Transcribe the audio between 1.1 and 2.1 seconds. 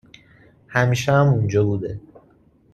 هم اونجا بوده